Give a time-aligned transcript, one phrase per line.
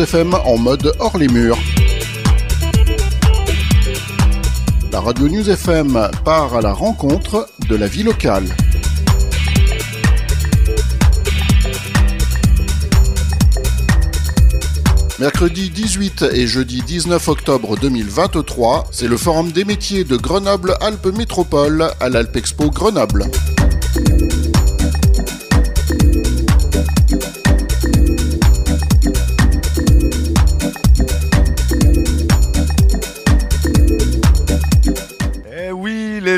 [0.00, 1.58] FM en mode hors les murs.
[4.92, 8.44] La radio News FM part à la rencontre de la vie locale.
[15.18, 21.90] Mercredi 18 et jeudi 19 octobre 2023, c'est le Forum des métiers de Grenoble-Alpes Métropole
[21.98, 23.24] à l'Alpexpo Grenoble.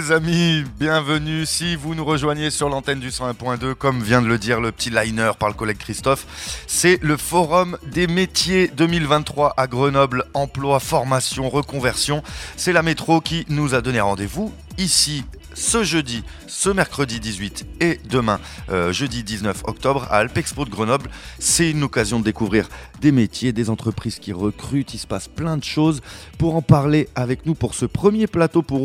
[0.08, 4.60] Amis, bienvenue si vous nous rejoignez sur l'antenne du 101.2 comme vient de le dire
[4.60, 6.64] le petit liner par le collègue Christophe.
[6.66, 12.22] C'est le forum des métiers 2023 à Grenoble, emploi, formation, reconversion.
[12.56, 18.00] C'est la métro qui nous a donné rendez-vous ici ce jeudi, ce mercredi 18 et
[18.08, 21.10] demain, euh, jeudi 19 octobre, à Alpexpo de Grenoble.
[21.38, 22.68] C'est une occasion de découvrir
[23.00, 24.94] des métiers, des entreprises qui recrutent.
[24.94, 26.00] Il se passe plein de choses.
[26.38, 28.82] Pour en parler avec nous pour ce premier plateau, pour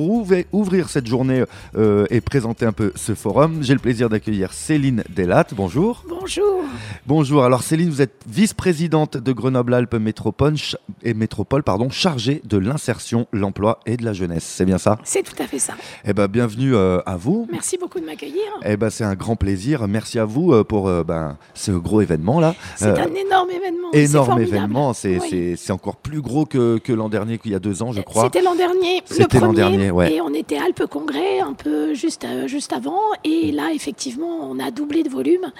[0.51, 1.43] ouvrir cette journée
[1.75, 5.47] euh, et présenter un peu ce forum, j'ai le plaisir d'accueillir Céline Delat.
[5.55, 6.03] Bonjour.
[6.25, 6.63] Bonjour.
[7.05, 7.43] Bonjour.
[7.43, 10.55] Alors Céline, vous êtes vice-présidente de Grenoble-Alpes Métropole,
[11.03, 14.43] et Métropole pardon, chargée de l'insertion, l'emploi et de la jeunesse.
[14.43, 14.97] C'est bien ça?
[15.03, 15.75] C'est tout à fait ça.
[16.03, 17.47] Eh ben, bienvenue euh, à vous.
[17.51, 18.41] Merci beaucoup de m'accueillir.
[18.65, 19.87] Eh ben, c'est un grand plaisir.
[19.87, 22.55] Merci à vous euh, pour euh, ben, ce gros événement là.
[22.75, 23.91] C'est un énorme événement.
[23.93, 24.93] Énorme événement.
[24.93, 28.23] C'est encore plus gros que, que l'an dernier, qu'il y a deux ans, je crois.
[28.23, 29.03] C'était l'an dernier.
[29.05, 30.13] C'était l'an dernier, ouais.
[30.13, 32.97] Et on était Alpes Congrès un peu juste, juste avant.
[33.23, 35.51] Et là, effectivement, on a doublé de volume.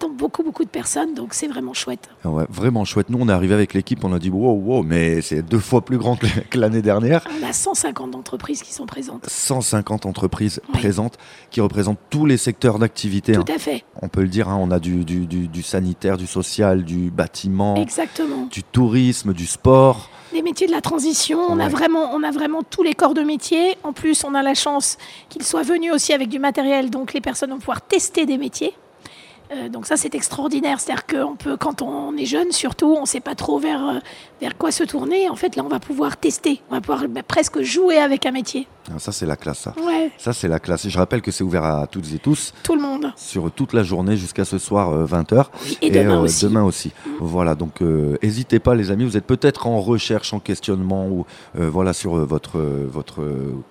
[0.00, 1.14] Attend beaucoup, beaucoup de personnes.
[1.14, 2.08] Donc, c'est vraiment chouette.
[2.24, 3.10] Ouais, vraiment chouette.
[3.10, 4.02] Nous, on est arrivé avec l'équipe.
[4.04, 6.16] On a dit wow, wow, mais c'est deux fois plus grand
[6.50, 7.22] que l'année dernière.
[7.40, 9.26] On a 150 entreprises qui sont présentes.
[9.26, 11.18] 150 entreprises présente
[11.50, 13.32] qui représente tous les secteurs d'activité.
[13.32, 13.54] Tout hein.
[13.54, 13.84] à fait.
[14.00, 18.46] On peut le dire, hein, on a du, du, sanitaire, du social, du bâtiment, Exactement.
[18.50, 20.10] du tourisme, du sport.
[20.32, 23.22] Des métiers de la transition, on, a vraiment, on a vraiment tous les corps de
[23.22, 23.76] métier.
[23.82, 24.96] En plus, on a la chance
[25.28, 28.72] qu'ils soient venus aussi avec du matériel, donc les personnes vont pouvoir tester des métiers.
[29.52, 30.80] Euh, donc ça, c'est extraordinaire.
[30.80, 33.98] C'est-à-dire qu'on peut, quand on est jeune, surtout, on ne sait pas trop vers, euh,
[34.40, 35.28] vers quoi se tourner.
[35.28, 36.62] En fait, là, on va pouvoir tester.
[36.70, 38.66] On va pouvoir bah, presque jouer avec un métier.
[38.94, 39.74] Ah, ça, c'est la classe, ça.
[39.84, 40.10] Ouais.
[40.18, 40.88] Ça, c'est la classe.
[40.88, 42.52] Je rappelle que c'est ouvert à toutes et tous.
[42.62, 43.12] Tout le monde.
[43.16, 45.38] Sur toute la journée jusqu'à ce soir, 20h.
[45.38, 45.44] Euh,
[45.82, 46.44] et, demain euh, aussi.
[46.44, 46.88] Demain aussi.
[46.88, 47.10] Mm.
[47.20, 49.04] Voilà, donc n'hésitez pas, les amis.
[49.04, 51.24] Vous êtes peut-être en recherche, en questionnement, ou
[51.54, 53.22] voilà, sur votre, votre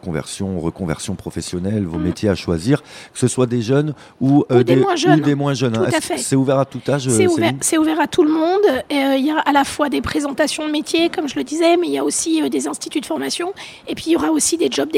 [0.03, 2.03] conversion, reconversion professionnelle, vos mm.
[2.03, 5.19] métiers à choisir, que ce soit des jeunes ou, des, moins jeunes.
[5.19, 5.73] Ou des moins jeunes.
[5.73, 6.17] Tout à fait.
[6.17, 8.83] C'est ouvert à tout âge C'est ouvert, ouvert, à tout le monde.
[8.89, 11.87] Il y a à la fois des présentations de métiers, comme je le disais, mais
[11.87, 13.53] il y a aussi des instituts de formation.
[13.87, 14.89] Et puis, il y aura aussi des job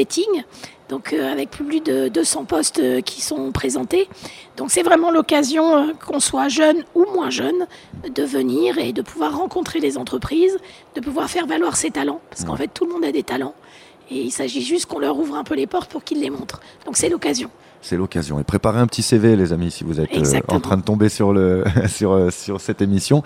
[0.88, 4.08] donc euh, avec plus de 200 postes euh, qui sont présentés.
[4.56, 7.66] Donc c'est vraiment l'occasion, euh, qu'on soit jeune ou moins jeune,
[8.14, 10.58] de venir et de pouvoir rencontrer les entreprises,
[10.94, 13.54] de pouvoir faire valoir ses talents, parce qu'en fait tout le monde a des talents.
[14.10, 16.60] Et il s'agit juste qu'on leur ouvre un peu les portes pour qu'ils les montrent.
[16.84, 17.50] Donc c'est l'occasion.
[17.80, 18.38] C'est l'occasion.
[18.38, 20.10] Et préparez un petit CV, les amis, si vous êtes
[20.48, 23.22] en train de tomber sur, le, sur, sur cette émission.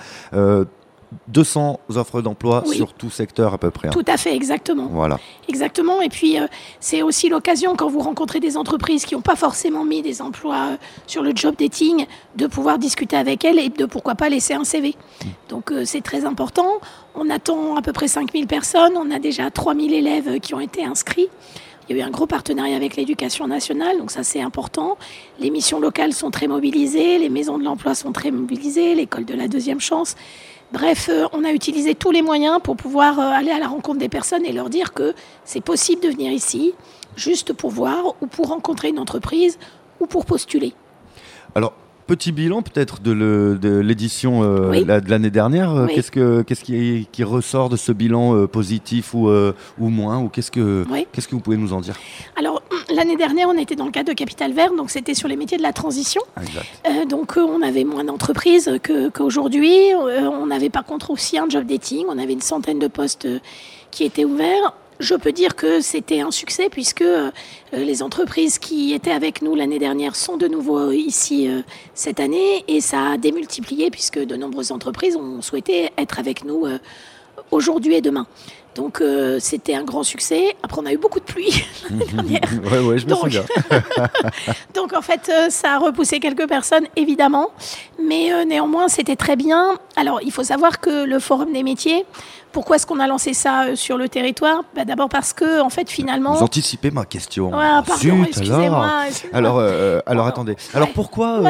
[1.28, 3.88] 200 offres d'emploi sur tout secteur à peu près.
[3.88, 3.92] Hein.
[3.92, 4.88] Tout à fait, exactement.
[4.90, 5.18] Voilà.
[5.48, 6.00] Exactement.
[6.00, 6.46] Et puis, euh,
[6.80, 10.70] c'est aussi l'occasion, quand vous rencontrez des entreprises qui n'ont pas forcément mis des emplois
[10.72, 12.06] euh, sur le job dating,
[12.36, 14.94] de pouvoir discuter avec elles et de pourquoi pas laisser un CV.
[15.24, 15.28] Mm.
[15.48, 16.80] Donc, euh, c'est très important.
[17.14, 18.94] On attend à peu près 5000 personnes.
[18.96, 21.28] On a déjà 3000 élèves qui ont été inscrits.
[21.88, 24.98] Il y a eu un gros partenariat avec l'éducation nationale, donc ça c'est important.
[25.38, 29.34] Les missions locales sont très mobilisées, les maisons de l'emploi sont très mobilisées, l'école de
[29.34, 30.16] la deuxième chance.
[30.72, 33.98] Bref, euh, on a utilisé tous les moyens pour pouvoir euh, aller à la rencontre
[33.98, 36.74] des personnes et leur dire que c'est possible de venir ici,
[37.16, 39.58] juste pour voir ou pour rencontrer une entreprise
[40.00, 40.74] ou pour postuler.
[41.54, 41.72] Alors,
[42.06, 45.88] Petit bilan peut-être de l'édition euh, de l'année dernière.
[45.92, 50.52] Qu'est-ce, que, qu'est-ce qui, qui, ressort de ce bilan positif ou, ou moins ou qu'est-ce
[50.52, 51.96] que, qu'est-ce que vous pouvez nous en dire?
[52.36, 52.62] Alors
[52.96, 55.58] l'année dernière, on était dans le cadre de Capital Vert, donc c'était sur les métiers
[55.58, 56.22] de la transition.
[56.88, 58.70] Euh, donc euh, on avait moins d'entreprises
[59.14, 59.92] qu'aujourd'hui.
[59.92, 62.06] Euh, on avait par contre aussi un job dating.
[62.08, 63.28] On avait une centaine de postes
[63.90, 64.74] qui étaient ouverts.
[64.98, 67.04] Je peux dire que c'était un succès puisque
[67.74, 71.50] les entreprises qui étaient avec nous l'année dernière sont de nouveau ici
[71.92, 76.64] cette année et ça a démultiplié puisque de nombreuses entreprises ont souhaité être avec nous
[77.50, 78.26] aujourd'hui et demain.
[78.76, 80.54] Donc euh, c'était un grand succès.
[80.62, 82.40] Après, on a eu beaucoup de pluie l'année dernière.
[82.70, 83.32] ouais, ouais, je me Donc-.
[84.74, 87.48] Donc en fait, euh, ça a repoussé quelques personnes, évidemment.
[88.06, 89.78] Mais euh, néanmoins, c'était très bien.
[89.96, 92.04] Alors, il faut savoir que le Forum des métiers,
[92.52, 94.62] pourquoi est-ce qu'on a lancé ça sur le territoire?
[94.74, 96.34] Bah, D'abord parce que, en fait, finalement...
[96.34, 97.50] Vous anticipez ma question.
[97.50, 98.90] Ouais, pardon, excusez-moi.
[99.32, 99.60] alors.
[100.06, 100.56] Alors, attendez.
[100.74, 101.40] Alors pourquoi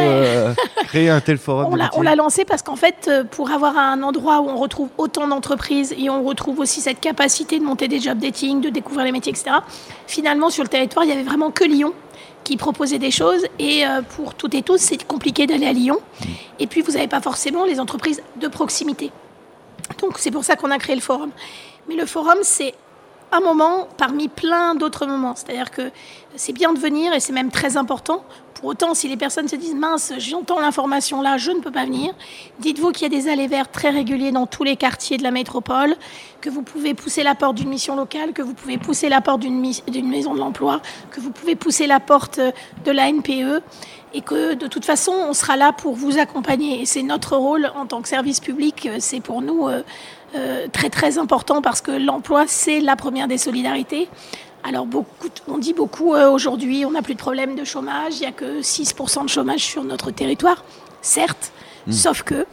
[0.86, 4.48] créer un tel forum On l'a, lancé parce qu'en fait, pour avoir un endroit où
[4.48, 8.60] on retrouve autant d'entreprises et on retrouve aussi cette capacité de monter des job dating,
[8.60, 9.56] de découvrir les métiers, etc.,
[10.06, 11.92] finalement, sur le territoire, il y avait vraiment que Lyon
[12.44, 13.44] qui proposait des choses.
[13.58, 15.98] Et euh, pour toutes et tous, c'est compliqué d'aller à Lyon.
[16.60, 19.10] Et puis, vous n'avez pas forcément les entreprises de proximité.
[20.00, 21.30] Donc, c'est pour ça qu'on a créé le forum.
[21.88, 22.74] Mais le forum, c'est
[23.32, 25.34] un moment parmi plein d'autres moments.
[25.34, 25.90] C'est-à-dire que
[26.36, 28.24] c'est bien de venir et c'est même très important.
[28.54, 31.84] Pour autant, si les personnes se disent mince, j'entends l'information là, je ne peux pas
[31.84, 32.14] venir,
[32.58, 35.30] dites-vous qu'il y a des allées verts très réguliers dans tous les quartiers de la
[35.30, 35.94] métropole,
[36.40, 39.40] que vous pouvez pousser la porte d'une mission locale, que vous pouvez pousser la porte
[39.40, 40.80] d'une maison de l'emploi,
[41.10, 43.62] que vous pouvez pousser la porte de la NPE
[44.14, 46.80] et que de toute façon, on sera là pour vous accompagner.
[46.80, 49.82] Et c'est notre rôle en tant que service public, euh, c'est pour nous euh,
[50.36, 54.08] euh, très très important parce que l'emploi, c'est la première des solidarités.
[54.64, 58.20] Alors, beaucoup, on dit beaucoup euh, aujourd'hui, on n'a plus de problème de chômage, il
[58.20, 60.64] n'y a que 6% de chômage sur notre territoire,
[61.02, 61.52] certes,
[61.88, 62.46] sauf que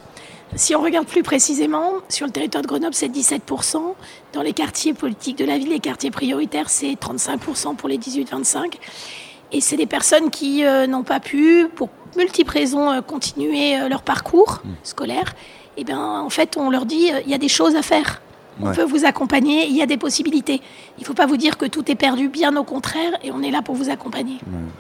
[0.56, 3.96] si on regarde plus précisément, sur le territoire de Grenoble, c'est 17%.
[4.34, 8.76] Dans les quartiers politiques de la ville, les quartiers prioritaires, c'est 35% pour les 18-25.
[9.52, 13.90] Et c'est des personnes qui euh, n'ont pas pu, pour multiples raisons, euh, continuer euh,
[13.90, 15.34] leur parcours scolaire.
[15.78, 18.23] Et bien, en fait, on leur dit, euh, il y a des choses à faire.
[18.62, 18.76] On Ouais.
[18.76, 20.62] peut vous accompagner, il y a des possibilités.
[20.98, 23.42] Il ne faut pas vous dire que tout est perdu, bien au contraire, et on
[23.42, 24.36] est là pour vous accompagner.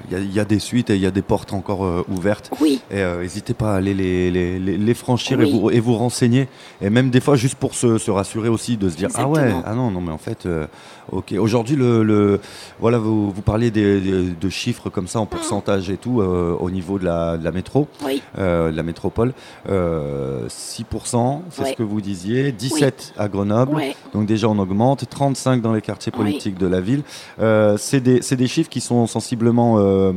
[0.09, 1.83] Il y, a- il y a des suites et il y a des portes encore
[1.85, 2.51] euh, ouvertes.
[2.61, 5.59] Oui, Et euh, n'hésitez pas à aller les, les, les- les franchir et, Oui.
[5.59, 6.47] vous, et vous renseigner.
[6.81, 9.53] Et même des fois, juste pour se, se rassurer aussi, de se dire Ah ouais,
[9.65, 10.67] ah non, non, mais en fait, euh,
[11.11, 11.33] ok.
[11.39, 12.39] Aujourd'hui, le, le-
[12.79, 16.69] voilà, vous, vous parliez des, des- de chiffres comme ça en pourcentage et tout au
[16.69, 19.33] niveau de la, de la métro, oui, de la métropole.
[19.69, 21.71] Euh, 6%, c'est Ouais.
[21.71, 22.51] ce que vous disiez.
[22.51, 23.62] 17 à Grenoble.
[23.71, 23.95] Ouais.
[24.13, 26.19] Donc déjà on augmente, 35 dans les quartiers Oui.
[26.23, 27.03] politiques de la ville.
[27.39, 30.11] Euh, c'est des, des chiffres qui sont sensiblement euh,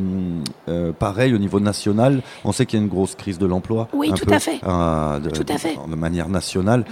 [0.68, 2.22] euh, pareils au niveau national.
[2.44, 3.88] On sait qu'il y a une grosse crise de l'emploi.
[3.92, 4.60] Oui, tout peu, à fait.
[4.66, 5.76] euh, de, Tout à fait.
[5.88, 6.84] De, manière nationale.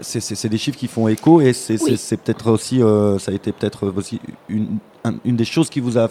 [0.00, 1.96] C'est- des chiffres qui font écho et c'est Oui.
[2.24, 2.80] peut-être aussi,
[3.18, 6.08] ça a été peut-être aussi une, un- une des choses qui vous a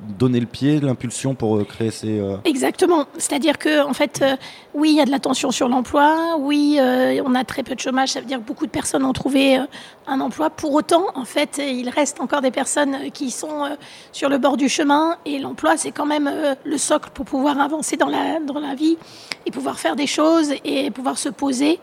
[0.00, 2.18] donné le pied, l'impulsion pour euh, créer ces...
[2.18, 3.06] euh, Exactement.
[3.16, 4.36] C'est-à-dire que, en fait, euh,
[4.74, 6.36] oui, il y a de la tension sur l'emploi.
[6.38, 6.78] Oui,
[7.24, 8.10] on a très peu de chômage.
[8.10, 9.58] Ça veut dire que beaucoup de personnes ont trouvé
[10.06, 10.50] un emploi.
[10.50, 13.76] Pour autant, en fait, il reste encore des personnes qui sont
[14.12, 15.16] sur le bord du chemin.
[15.24, 16.30] Et l'emploi, c'est quand même
[16.64, 18.98] le socle pour pouvoir avancer dans la, dans la vie
[19.46, 21.80] et pouvoir faire des choses et pouvoir se poser.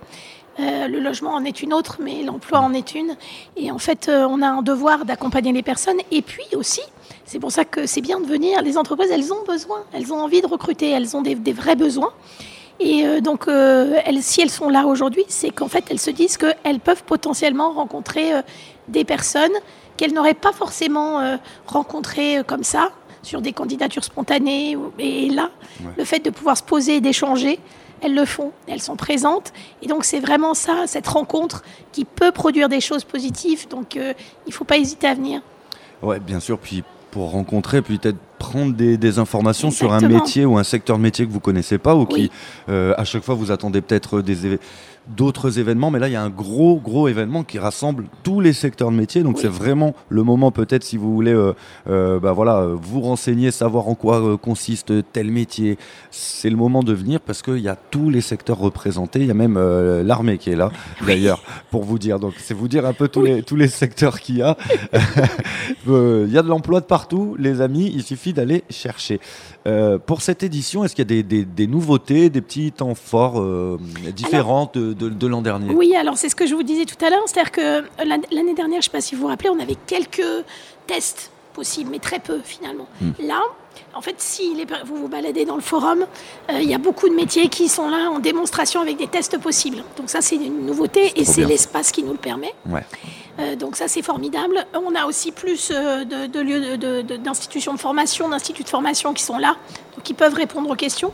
[0.60, 3.16] Euh, le logement en est une autre, mais l'emploi en est une.
[3.58, 5.98] Et en fait, euh, on a un devoir d'accompagner les personnes.
[6.12, 6.82] Et puis aussi,
[7.26, 8.62] c'est pour ça que c'est bien de venir.
[8.62, 11.76] Les entreprises, elles ont besoin, elles ont envie de recruter, elles ont des, des vrais
[11.76, 12.14] besoins.
[12.80, 16.38] Et euh, donc, elles, si elles sont là aujourd'hui, c'est qu'en fait, elles se disent
[16.38, 18.32] qu'elles peuvent potentiellement rencontrer
[18.88, 19.54] des personnes
[19.98, 22.90] qu'elles n'auraient pas forcément rencontrées comme ça,
[23.22, 24.78] sur des candidatures spontanées.
[25.00, 25.50] Et là,
[25.84, 25.92] Ouais.
[25.98, 27.60] le fait de pouvoir se poser et d'échanger,
[28.04, 29.54] elles le font, elles sont présentes.
[29.82, 33.68] Et donc, c'est vraiment ça, cette rencontre qui peut produire des choses positives.
[33.70, 34.14] Donc, euh,
[34.46, 35.42] il ne faut pas hésiter à venir.
[36.02, 36.60] Ouais, bien sûr.
[36.60, 41.02] Puis pour rencontrer, peut-être prendre des, des informations sur un métier ou un secteur de
[41.02, 42.30] métier que vous connaissez pas ou qui,
[42.68, 44.60] euh, à chaque fois, vous attendez peut-être des
[45.08, 45.92] d'autres événements.
[45.92, 48.96] Mais là, il y a un gros, gros événement qui rassemble tous les secteurs de
[48.96, 49.24] métier.
[49.24, 49.42] Donc Oui.
[49.42, 51.54] c'est vraiment le moment, peut-être, si vous voulez, euh,
[51.90, 55.78] euh, bah voilà, vous renseigner, savoir en quoi euh, consiste tel métier.
[56.12, 59.20] C'est le moment de venir parce qu'il y a tous les secteurs représentés.
[59.20, 59.60] Il y a même
[60.04, 60.72] l'armée qui est là,
[61.06, 61.42] d'ailleurs,
[61.72, 62.20] pour vous dire.
[62.20, 64.58] Donc c'est vous dire un peu tous les tous les secteurs qu'il y a.
[65.86, 67.92] Il y a de l'emploi de partout, les amis.
[67.94, 69.20] Il suffit d'aller chercher.
[69.66, 73.80] Euh, pour cette édition, est-ce qu'il y a des, nouveautés, des petits temps forts euh,
[74.16, 75.74] différents de, l'an dernier?
[75.74, 77.24] Oui, alors c'est ce que je vous disais tout à l'heure.
[77.26, 79.60] C'est-à-dire que euh, l'an- l'année dernière, je ne sais pas si vous vous rappelez, on
[79.60, 80.22] avait quelques
[80.88, 82.88] tests possibles, mais très peu finalement.
[83.02, 83.12] Hmm.
[83.20, 83.42] Là,
[83.96, 86.06] en fait, si les vous vous baladez dans le forum,
[86.52, 89.38] euh, il y a beaucoup de métiers qui sont là en démonstration avec des tests
[89.40, 89.84] possibles.
[89.98, 92.54] Donc ça, c'est une nouveauté et c'est l'espace qui nous le permet.
[92.68, 92.84] Ouais.
[93.40, 94.64] Euh, donc ça, c'est formidable.
[94.76, 98.64] On a aussi plus euh, de, de lieux de- de- de- d'institutions de, formation, d'instituts
[98.64, 99.56] de formation qui sont là,
[99.96, 101.14] donc qui peuvent répondre aux questions.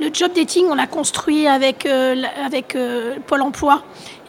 [0.00, 2.74] Le job dating, on l'a construit avec, avec
[3.26, 3.82] Pôle Emploi.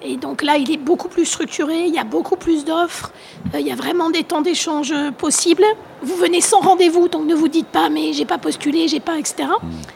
[0.03, 3.12] Et donc là, il est beaucoup plus structuré, il y a beaucoup plus d'offres,
[3.53, 5.65] euh, il y a vraiment des temps d'échange possibles.
[6.01, 9.20] Vous venez sans rendez-vous, donc ne vous dites pas, mais j'ai pas postulé, j'ai pas,
[9.20, 9.50] etc.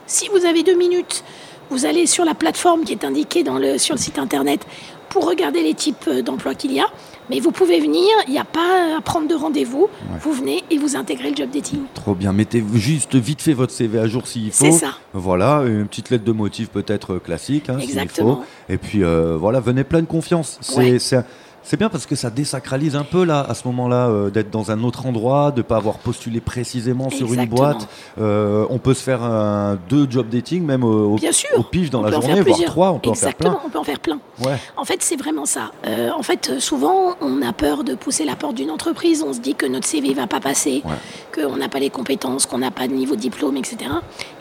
[0.05, 1.23] Si vous avez deux minutes,
[1.69, 4.61] vous allez sur la plateforme qui est indiquée dans le, sur le site internet.
[5.09, 6.87] Pour regarder les types d'emplois qu'il y a.
[7.29, 9.87] Mais vous pouvez venir, il n'y a pas à prendre de rendez-vous.
[10.21, 11.79] Vous venez et vous intégrez le job dating.
[11.93, 12.33] Trop bien.
[12.33, 14.65] Mettez juste vite fait votre CV à jour s'il faut.
[14.65, 14.89] C'est ça.
[15.13, 18.35] Voilà, une petite lettre de motif peut-être classique hein, s'il Exactement.
[18.37, 18.73] faut.
[18.73, 20.57] Et puis euh, voilà, venez pleine confiance.
[20.61, 21.23] C'est Ouais.
[21.65, 24.71] C'est- bien parce que ça désacralise un peu là, à ce moment-là, euh, d'être dans
[24.71, 27.55] un autre endroit, de pas avoir postulé précisément sur une Exactement.
[27.57, 27.87] boîte.
[28.19, 31.49] Euh, on peut se faire un, deux job dating même au, Bien sûr.
[31.57, 33.61] au pif dans On la journée, voire trois, on peut en faire Exactement, plein.
[33.65, 34.19] on peut en faire plein.
[34.43, 34.57] Ouais.
[34.77, 35.71] En fait, c'est vraiment ça.
[35.87, 39.23] Euh, en fait, souvent, on a peur de pousser la porte d'une entreprise.
[39.27, 41.43] On se dit que notre CV va pas passer, Ouais.
[41.43, 43.77] qu'on n'a pas les compétences, qu'on n'a pas de niveau de diplôme, etc.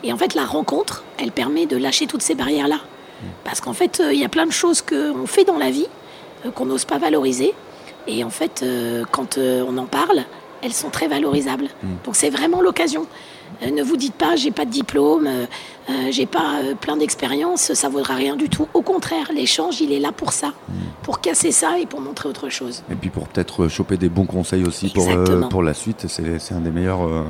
[0.03, 2.77] Et en fait, la rencontre, elle permet de lâcher toutes ces barrières-là.
[2.77, 3.27] Mm.
[3.45, 5.87] Parce qu'en fait, il y a plein de choses qu'on fait dans la vie
[6.51, 7.55] qu'on n'ose pas valoriser.
[8.07, 10.25] Et en fait, euh, quand euh, on en parle,
[10.63, 11.69] elles sont très valorisables.
[11.83, 11.89] Mm.
[12.05, 13.07] Donc c'est vraiment l'occasion.
[13.63, 15.47] Euh, ne vous dites pas, j'ai pas de diplôme, euh,
[15.89, 18.67] euh, j'ai pas euh, plein d'expérience, ça vaudra rien du tout.
[18.75, 20.73] Au contraire, l'échange, il est là pour ça, Mm.
[21.03, 22.83] pour casser ça et pour montrer autre chose.
[22.91, 26.07] Et puis pour peut-être euh, choper des bons conseils aussi pour, euh, pour la suite,
[26.09, 27.23] c'est un des meilleurs, euh,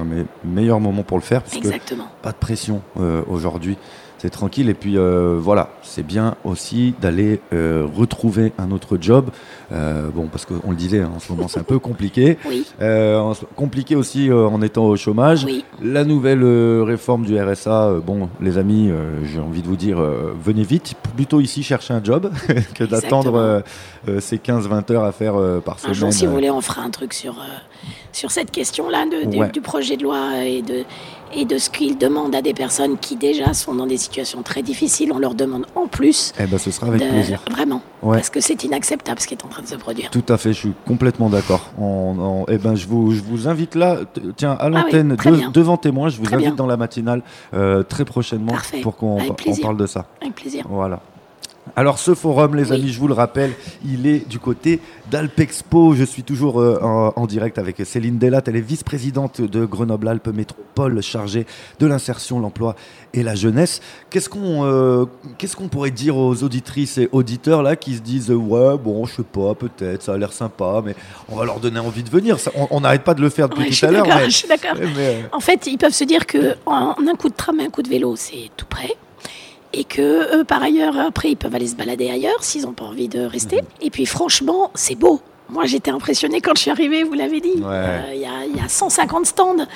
[0.44, 1.42] meilleurs moments pour le faire.
[1.42, 2.06] Parce que Exactement.
[2.22, 3.76] pas de pression euh, aujourd'hui.
[4.24, 4.70] C'est tranquille.
[4.70, 9.28] Et puis euh, voilà, c'est bien aussi d'aller euh, retrouver un autre job.
[9.70, 12.38] Euh, bon, parce qu'on le disait, hein, en ce moment c'est un peu compliqué.
[12.48, 12.64] Oui,
[13.56, 15.44] compliqué aussi en étant au chômage.
[15.44, 16.42] oui, La nouvelle
[16.84, 18.90] réforme du RSA, bon, les amis,
[19.24, 19.98] j'ai envie de vous dire,
[20.42, 22.30] venez vite, plutôt ici chercher un job
[22.74, 23.62] que d'attendre
[24.20, 25.94] ces 15-20 heures à faire par un semaine.
[25.94, 27.34] jour, si vous voulez, on fera un truc sur,
[28.12, 29.04] sur cette question-là
[29.34, 29.50] Ouais.
[29.50, 30.84] du projet de loi et de,
[31.34, 34.62] et de ce qu'il demande à des personnes qui déjà sont dans des situations très
[34.62, 35.12] difficiles.
[35.12, 37.40] On leur demande en plus Eh ben, ce sera avec de- plaisir.
[37.50, 38.16] Vraiment, Ouais.
[38.16, 40.10] parce que c'est inacceptable ce qui est en train de se produire.
[40.10, 41.70] Tout à fait, je suis complètement d'accord.
[41.78, 43.98] On- on- eh ben, je vous, je vous invite là,
[44.36, 45.50] tiens, à l'antenne, Ah de- bien.
[45.50, 46.54] devant témoin, je vous Très invite bien.
[46.56, 47.22] dans la matinale
[47.54, 48.80] euh, très prochainement Parfait.
[48.80, 49.18] pour qu'on
[49.62, 50.06] parle de ça.
[50.22, 50.64] Avec plaisir.
[50.68, 51.00] Voilà.
[51.76, 52.76] Alors ce forum, les Oui.
[52.76, 53.52] amis, je vous le rappelle,
[53.84, 54.80] il est du côté
[55.10, 55.94] d'Alpexpo.
[55.94, 60.28] Je suis toujours euh, en, en direct avec Céline Delat, elle est vice-présidente de Grenoble-Alpes
[60.28, 61.46] Métropole, chargée
[61.80, 62.76] de l'insertion, l'emploi
[63.14, 63.80] et la jeunesse.
[64.10, 65.06] Qu'est-ce qu'on euh,
[65.38, 69.04] qu'est-ce qu'on pourrait dire aux auditrices et auditeurs là qui se disent euh, ouais bon
[69.06, 70.94] je sais pas peut-être ça a l'air sympa mais
[71.30, 72.38] on va leur donner envie de venir.
[72.40, 74.04] Ça, on n'arrête pas de le faire depuis Ouais, tout à l'heure.
[74.04, 74.74] d'accord, mais- je suis d'accord.
[74.78, 77.64] mais, euh, En fait, ils peuvent se dire que en un coup de tram et
[77.64, 78.90] un coup de vélo, c'est tout près.
[79.76, 82.84] Et que euh, par ailleurs, après, ils peuvent aller se balader ailleurs s'ils n'ont pas
[82.84, 83.56] envie de rester.
[83.56, 83.68] Mhm.
[83.82, 85.20] Et puis franchement, c'est beau.
[85.50, 87.52] Moi, j'étais impressionnée quand je suis arrivée, vous l'avez dit.
[87.58, 87.64] Ouais.
[87.66, 89.66] Euh, Il y, a, il y a 150 stands,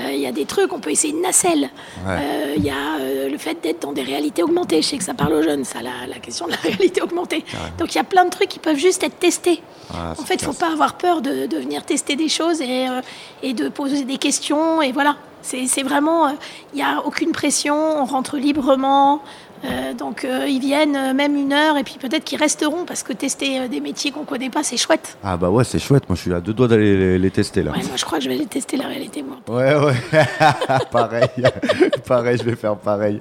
[0.00, 1.68] Euh, il y a des trucs, on peut essayer une nacelle.
[2.06, 2.16] Ouais.
[2.20, 4.80] Euh, Il y a euh, le fait d'être dans des réalités augmentées.
[4.80, 7.44] Je sais que ça parle aux jeunes, ça, la, la question de la réalité augmentée.
[7.78, 9.60] Donc il y a plein de trucs qui peuvent juste être testés.
[9.92, 12.60] ah, En fait, il ne faut pas avoir peur de, de venir tester des choses
[12.62, 13.00] et, euh,
[13.42, 14.80] et de poser des questions.
[14.82, 16.28] Et voilà, c'est c'est vraiment,
[16.72, 19.20] il n'y a aucune pression, on rentre librement.
[19.64, 23.02] Euh, donc euh, ils viennent euh, même une heure et puis peut-être qu'ils resteront parce
[23.02, 25.16] que tester euh, des métiers qu'on ne connaît pas, c'est chouette.
[25.24, 26.08] Ah bah ouais c'est chouette.
[26.08, 27.72] Moi je suis à deux doigts d'aller les, les tester là.
[27.72, 29.38] Ouais, moi, je crois que je vais aller tester la réalité, moi.
[29.48, 29.94] Ouais, ouais,
[30.90, 31.28] pareil,
[32.06, 33.20] pareil, je vais faire pareil.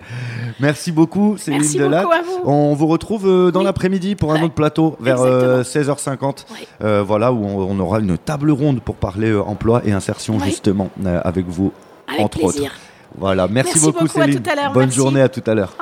[0.59, 2.03] Merci beaucoup, Céline Merci Delatte.
[2.03, 2.41] beaucoup à vous.
[2.49, 3.65] On vous retrouve dans Oui.
[3.65, 6.21] l'après-midi pour un autre plateau vers euh, 16h50.
[6.51, 6.67] Ouais.
[6.83, 10.89] Euh, voilà, où on, on aura une table ronde pour parler emploi et insertion justement
[11.23, 11.71] avec vous,
[12.07, 12.63] Avec entre plaisir.
[12.65, 12.71] autres.
[13.17, 14.41] Voilà, merci, Merci beaucoup, beaucoup, à Céline.
[14.43, 14.97] tout à l'heure, Bonne merci.
[14.97, 15.73] journée, à tout à l'heure.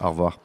[0.00, 0.38] Au revoir.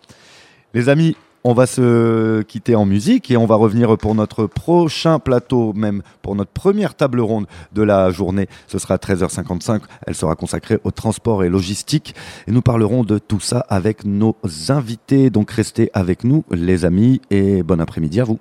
[0.74, 5.18] Les amis, on va se quitter en musique et on va revenir pour notre prochain
[5.18, 8.48] plateau, même pour notre première table ronde de la journée.
[8.68, 9.82] Ce sera à 13h55.
[10.06, 12.14] Elle sera consacrée au transport et logistique.
[12.48, 14.36] Et nous parlerons de tout ça avec nos
[14.70, 15.30] invités.
[15.30, 18.40] Donc restez avec nous, les amis, et bon après-midi à vous.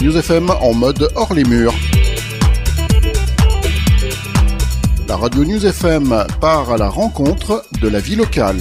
[0.00, 1.74] News FM en mode hors les murs.
[5.10, 8.58] La radio News FM part à la rencontre de la vie locale.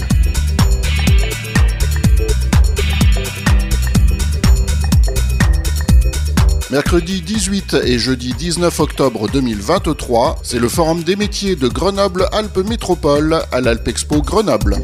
[6.72, 13.44] Mercredi 18 et jeudi 19 octobre 2023, c'est le Forum des métiers de Grenoble-Alpes Métropole
[13.51, 14.82] à l'Alpexpo Grenoble.